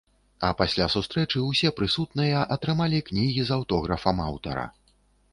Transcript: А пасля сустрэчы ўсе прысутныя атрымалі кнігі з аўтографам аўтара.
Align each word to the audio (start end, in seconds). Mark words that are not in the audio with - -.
А 0.47 0.47
пасля 0.59 0.85
сустрэчы 0.93 1.41
ўсе 1.49 1.69
прысутныя 1.79 2.39
атрымалі 2.55 3.01
кнігі 3.09 3.43
з 3.49 3.53
аўтографам 3.57 4.23
аўтара. 4.29 4.65